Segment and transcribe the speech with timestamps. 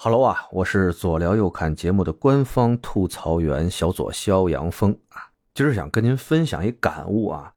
[0.00, 7.52] Hello 啊，我是左聊右看节目的官方吐槽员小左肖阳峰啊，今儿想跟您分享一感悟啊，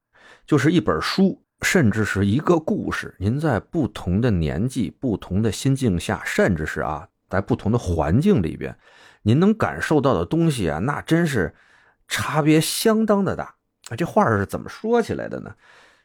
[0.48, 8.76] 就是一本书，甚至是一个故事，您在不同的年纪、不同的心境下，甚至是啊，在不同的环境里边，
[9.22, 11.54] 您能感受到的东西啊，那真是
[12.08, 13.54] 差别相当的大
[13.92, 13.96] 啊。
[13.96, 15.54] 这话是怎么说起来的呢？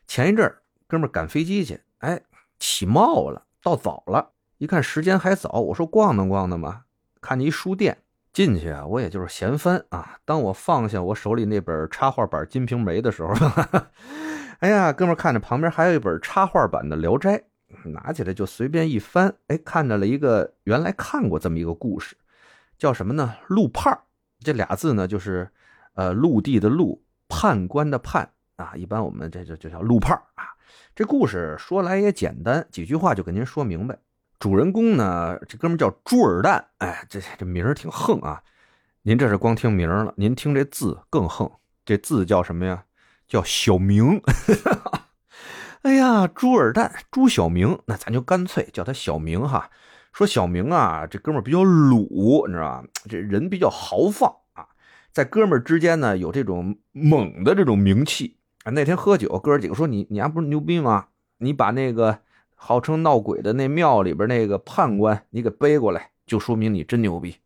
[0.07, 2.21] 前一阵儿，哥们儿赶飞机去，哎，
[2.59, 4.33] 起冒了，到早了。
[4.59, 6.83] 一看时间还早，我说逛荡逛荡嘛，
[7.21, 7.99] 看见一书店
[8.33, 10.19] 进去啊，我也就是闲翻啊。
[10.25, 13.35] 当我放下我手里那本插画版《金瓶梅》的时候，
[14.61, 17.39] 哎呀，哥们看着旁边还有一本插画版的《聊斋》，
[17.91, 22.17] 拿起来就随便一翻，哎，看到了一个原来看过这么一个故事，
[22.79, 23.35] 叫什么呢？
[23.49, 23.99] 陆判
[24.41, 25.51] 这俩字呢，就是
[25.95, 30.45] 呃陆地的陆，判官的判啊，一般我们这就就叫陆判啊。
[30.95, 33.99] 这故事说来也简单，几句话就给您说明白。
[34.39, 38.43] 主人公呢，这哥们叫朱尔旦，哎，这这名儿挺横啊。
[39.03, 41.51] 您这是光听名了，您听这字更横。
[41.87, 42.85] 这字叫什么呀？
[43.27, 44.21] 叫小明。
[45.83, 49.71] 哎呀，朱尔旦，朱小明，那咱就干脆叫他小明哈。
[50.13, 52.85] 说小明啊，这哥们比较鲁，你知道吧？
[53.09, 54.69] 这人比较豪放啊，
[55.13, 58.71] 在哥们之间呢有这种猛的这种名气啊。
[58.73, 61.07] 那天喝酒，哥几个说你你还不是牛逼吗？
[61.39, 62.19] 你把那个。
[62.57, 67.37] 号称闹鬼的那庙里边那个判官，你给背过来，就说明你真牛逼。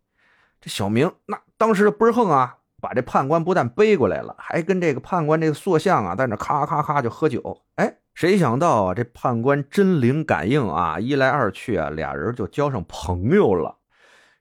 [0.60, 7.60] 这小明那当时倍儿横啊，把这判官不但背过来了，还跟这个判官这个塑像啊，在那咔咔咔就喝酒。
[7.74, 13.76] 哎，谁想到啊，这判官真灵感应啊，一来二去啊，俩人就交上朋友了。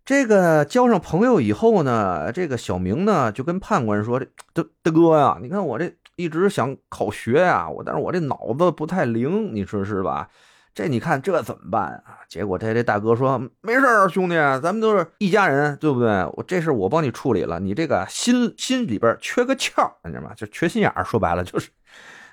[0.05, 10.29] 这个交上朋友以后呢，这个小明呢就跟判官说：“这大大哥呀，你看我这一直想考学呀，我但是我这脑子不太灵，你说是吧？”
[10.73, 12.19] 这你看这怎么办啊？
[12.29, 16.07] 结果这这大哥说没事兄弟，咱们都是一家人，对不对？
[16.33, 17.59] 我这事我帮你处理了。
[17.59, 20.33] 你这个心心里边缺个窍，你知道吗？
[20.35, 21.03] 就缺心眼儿。
[21.03, 21.69] 说白了就是，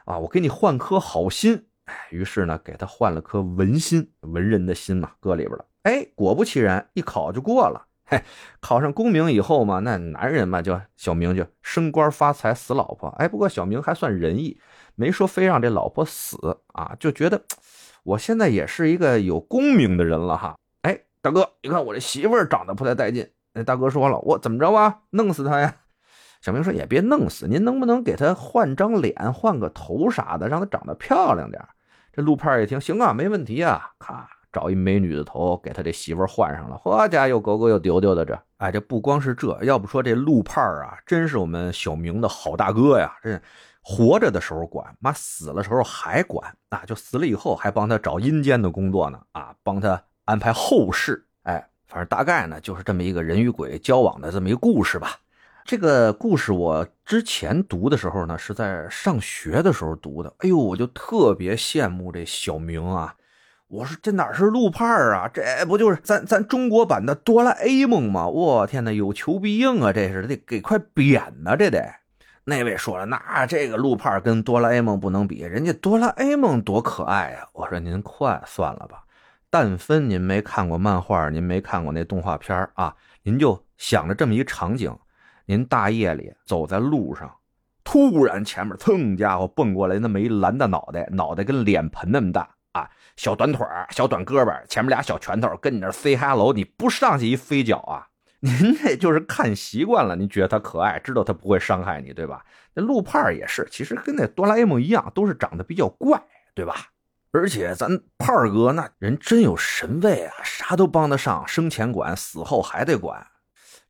[0.05, 1.67] 啊，我给你换颗好心。
[2.11, 5.65] 于是呢，给他换了颗文心，文人的心嘛，搁里边了。
[5.83, 7.87] 哎，果不其然，一考就过了。
[8.05, 8.23] 嘿，
[8.61, 13.09] 考上功名以后嘛，那男人嘛，就小明就升官发财，死老婆。
[13.19, 14.61] 哎，不过小明还算仁义，
[14.95, 17.43] 没说非让这老婆死啊，就觉得。
[18.07, 23.29] 我现在也是一个有功名的人了哈，哎，大哥，你看我这媳妇儿长得不太带劲。
[23.53, 25.01] 那大哥说了，我怎么着啊？
[25.11, 25.75] 弄死她呀？
[26.41, 31.61] 小明说也别弄死，您能不能给她换张脸、换个头啥的，让她长得漂亮点？
[32.13, 36.81] 这陆派一听，行啊，没问题啊，咔，找一美女的头给他这媳妇儿换上了。
[36.85, 43.43] 嚯家又狗狗又丢丢的这，哎，这不光是这，要不说这陆派啊，真是我们小明的好大哥呀，这。
[43.89, 46.83] 活着的时候管，妈死了时候还管啊！
[46.85, 51.25] 就死了以后还帮他找阴间的工作呢啊，帮他安排后事。
[51.45, 55.13] 哎，反正大概呢就是这么一个人与鬼交往的这么一个故事吧。
[55.65, 60.35] 这个故事我之前读的时候呢是在上学的时候读的。
[60.39, 63.15] 哎呦，我就特别羡慕这小明啊！
[63.69, 65.31] 我说这哪是路派啊？
[65.33, 68.27] 这不就是咱咱中国版的哆啦 A 梦吗？
[68.27, 69.93] 我天哪，有求必应啊！
[69.93, 71.95] 这是得给块匾呢，这得。
[72.49, 77.49] 那位说了，那这个路派跟哆啦 A 梦不能比，人家哆啦 A 梦多可爱呀！
[77.53, 79.03] 我说您快算了吧，
[79.51, 84.97] 但分您没看过漫画，您没看过那动画片啊，您就想着这么一场景：
[85.47, 87.29] 您大夜里走在路上，
[87.83, 98.07] 突然前面蹭家伙蹦过来那么一蓝的脑袋，脑袋跟脸盆那么大啊，小短腿小短胳膊，前面俩小拳头跟你那 say hello，你不上去一飞脚啊？
[98.63, 102.45] 您这就是看习惯了，您觉得它可爱，知道它不会伤害你，对吧？
[102.75, 106.23] 那鹿派也是，其实跟那哆啦 A 梦一样，都是长得比较怪，
[106.55, 106.77] 对吧？
[107.33, 113.27] 而且咱派哥那人真有神位啊，啥都帮得上，生前管，死后还得管。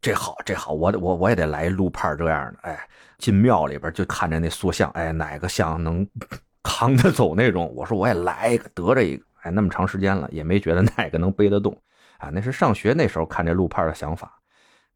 [0.00, 2.58] 这好，这好，我我我也得来一鹿派这样的。
[2.62, 6.06] 哎，进庙里边就看着那塑像，哎，哪个像能
[6.62, 7.72] 扛得走那种？
[7.74, 9.24] 我说我也来一个，得着一个。
[9.42, 11.76] 哎，那么长时间了，也没觉得哪个能背得动。
[12.18, 14.38] 啊，那是上学那时候看这路派的想法。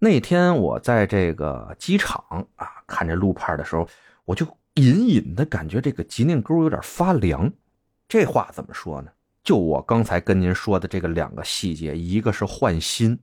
[0.02, 2.24] 那天我在这个机场
[2.56, 3.86] 啊，看这路牌的时候，
[4.24, 7.52] 我就隐隐的感觉这个脊梁沟有点发凉。
[8.08, 9.12] 这话怎么说呢？
[9.44, 13.18] 就我刚才跟您说的这个两个细节，一个是换心。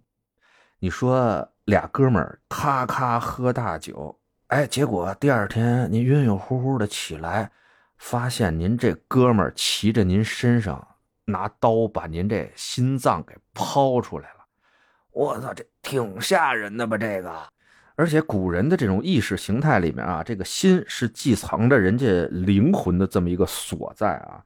[0.78, 4.16] 你说俩哥们儿咔咔喝大酒，
[4.48, 7.52] 哎，结果第二天您晕晕乎乎的起来，
[7.98, 10.88] 发现您这哥们儿骑着您身上。
[11.26, 14.37] 拿刀把您这心脏给抛出来了，
[15.18, 16.96] 我操，这挺吓人的吧？
[16.96, 17.34] 这个，
[17.96, 24.44] 而且古人的这种意识形态里面啊，这个心是寄藏着人家灵魂的这么一个所在啊。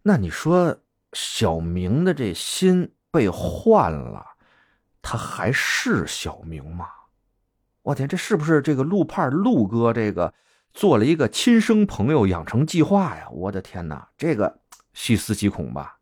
[0.00, 0.74] 那你说
[1.12, 4.24] 小明的这心被换了，
[5.02, 6.86] 他还是小明吗？
[7.82, 10.32] 我天，这是不是这个陆盼陆哥这个
[10.72, 13.28] 做了一个亲生朋友养成计划呀？
[13.30, 14.60] 我的天哪，这个
[14.94, 15.98] 细思极恐吧？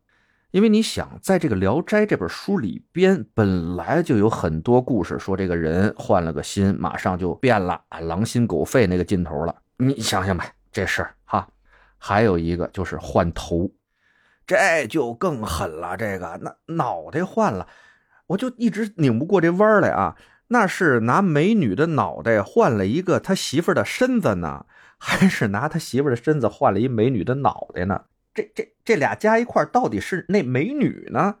[0.53, 9.55] 因为你想，在这个《聊斋》这本书里边，本来就有很多故事，说这个人换了个心，马上就变了，狼心狗肺那个劲头了。
[9.77, 11.47] 你想想吧，这事儿哈，
[11.97, 13.71] 还有一个就是换头，
[14.45, 15.97] 这就更狠了。
[15.97, 17.67] 这个那脑袋换了，
[18.27, 20.15] 我就一直拧不过这弯来啊。
[20.49, 24.67] 那是拿美女的脑袋换了一个他媳妇的身子呢，
[24.99, 28.03] 还是拿他媳妇的身子换了一美女的脑袋呢？
[28.33, 31.37] 这这这俩加一块到底是那美女呢，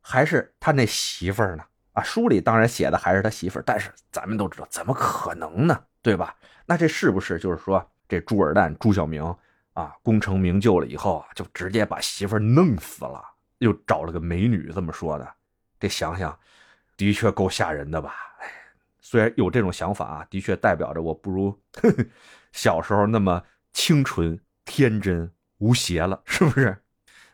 [0.00, 1.64] 还是他那媳妇呢？
[1.92, 5.84] 啊，书里当然写的还是他媳妇但是咱们都知道，怎么可能呢？
[6.00, 6.34] 对吧？
[6.66, 9.22] 那这是不是就是说，这朱尔旦朱小明
[9.74, 13.22] 啊，功成名就了以后啊，就直接把媳妇弄死了，
[13.58, 14.72] 又找了个美女？
[14.74, 15.34] 这么说的，
[15.78, 16.38] 这想想，
[16.96, 18.14] 的确够吓人的吧？
[18.40, 18.46] 哎
[19.04, 21.60] 虽然有这种想法啊，的确代表着我不如
[22.52, 23.42] 小时候那么
[23.74, 25.30] 清纯、天真、
[25.62, 26.76] 无邪了， 是不是？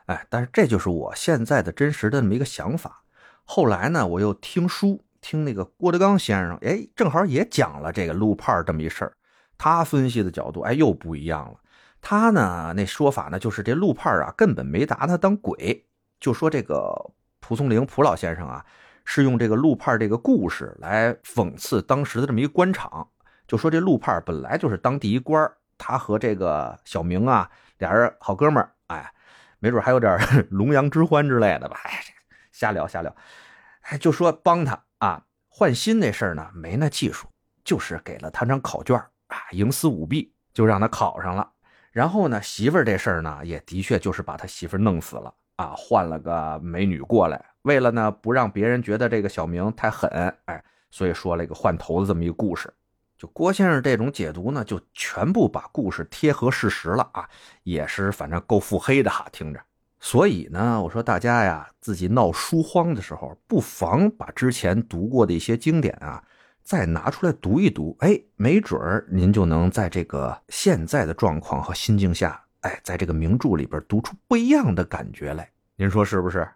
[0.04, 3.02] 哎，但是这就是我现在的真实的这么一个想法。
[3.44, 9.12] 后来呢，我又听书，听那个郭德纲先生，哎，正好也讲了这个陆派这么一事儿。
[9.56, 11.58] 他分析的角度，哎，又不一样了。
[12.02, 15.86] 他呢，那说法呢，就是这陆派啊，根本没拿他当鬼，
[16.20, 16.92] 就说这个
[17.40, 18.64] 蒲松龄蒲老先生啊。
[19.10, 23.08] 是用这个陆派这个故事来讽刺当时的这么一个官场，
[23.46, 29.12] 就说这陆派本来就是当第一官他和这个小明啊俩人好哥们儿，哎，
[29.58, 30.18] 没准还有点
[30.50, 32.00] 龙阳之欢之类的吧，哎，
[32.52, 33.14] 瞎聊瞎聊，
[33.82, 37.28] 哎，就说帮他啊换心那事儿呢没那技术，
[37.64, 38.96] 就是给了他张考卷
[39.28, 41.50] 啊，营私舞弊就让他考上了，
[41.92, 47.44] 然后呢媳妇儿这事儿呢也的确就是把他媳妇儿弄死了啊，换了个美女过来。
[47.62, 50.08] 为了呢不让别人觉得这个小明太狠，
[50.46, 52.72] 哎，所以说了一个换头的这么一个故事。
[53.18, 57.28] 就郭先生这种解读呢，就全部把故事贴合事实了啊，
[57.64, 59.60] 也是反正够腹黑的哈，听着。
[59.98, 66.22] 所以呢，我说大家呀，自己闹书荒的时候，不妨把之前读过的一些经典啊，
[66.62, 75.50] 再拿出来读一读，哎，没准儿您就能在这个现在的状况和心境下，哎，在这个名著里边读出不一样的感觉来。
[75.74, 76.48] 您说是不是？